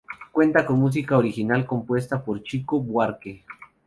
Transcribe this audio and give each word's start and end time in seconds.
Cuenta 0.31 0.65
con 0.65 0.79
música 0.79 1.15
original 1.15 1.63
compuesta 1.67 2.25
por 2.25 2.41
Chico 2.41 2.81
Buarque. 2.81 3.43